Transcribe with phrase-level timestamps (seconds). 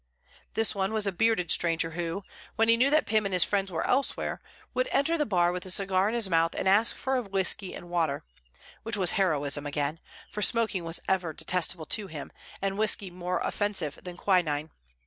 [0.55, 2.23] This one was a bearded stranger who,
[2.55, 4.41] when he knew that Pym and his friends were elsewhere,
[4.73, 7.75] would enter the bar with a cigar in his mouth, and ask for a whisky
[7.75, 8.23] and water,
[8.81, 9.99] which was heroism again,
[10.31, 12.31] for smoking was ever detestable to him,
[12.63, 14.71] and whisky more offensive than quinine.